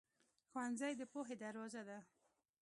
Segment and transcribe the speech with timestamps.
[0.49, 1.99] ښوونځی د پوهې دروازه ده.